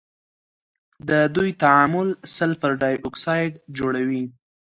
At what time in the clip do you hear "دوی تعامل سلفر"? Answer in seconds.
1.35-2.71